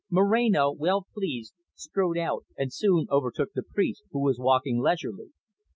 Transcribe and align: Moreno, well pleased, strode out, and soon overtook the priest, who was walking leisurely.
Moreno, 0.09 0.71
well 0.71 1.05
pleased, 1.13 1.53
strode 1.75 2.17
out, 2.17 2.43
and 2.57 2.73
soon 2.73 3.05
overtook 3.11 3.49
the 3.53 3.61
priest, 3.61 4.01
who 4.09 4.23
was 4.23 4.39
walking 4.39 4.81
leisurely. 4.81 5.29